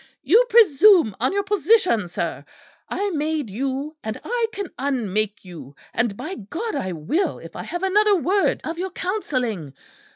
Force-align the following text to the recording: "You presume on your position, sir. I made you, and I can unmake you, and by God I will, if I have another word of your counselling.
"You 0.23 0.43
presume 0.49 1.15
on 1.19 1.31
your 1.31 1.43
position, 1.43 2.07
sir. 2.07 2.43
I 2.89 3.11
made 3.11 3.51
you, 3.51 3.97
and 4.03 4.19
I 4.23 4.47
can 4.51 4.69
unmake 4.79 5.45
you, 5.45 5.75
and 5.93 6.17
by 6.17 6.33
God 6.33 6.75
I 6.75 6.91
will, 6.91 7.37
if 7.37 7.55
I 7.55 7.61
have 7.61 7.83
another 7.83 8.15
word 8.15 8.61
of 8.63 8.79
your 8.79 8.89
counselling. 8.89 9.75